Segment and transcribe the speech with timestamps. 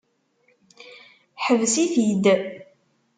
[1.43, 2.25] Ḥbes-it-id!